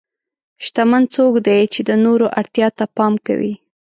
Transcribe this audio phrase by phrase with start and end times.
[0.65, 3.53] شتمن څوک دی چې د نورو اړتیا ته پام کوي.